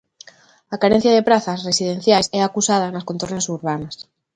A 0.73 0.75
carencia 0.83 1.15
de 1.15 1.25
prazas 1.29 1.63
residenciais 1.69 2.27
é 2.37 2.41
acusada 2.43 2.93
nas 2.93 3.07
contornas 3.09 3.49
urbanas. 3.57 3.95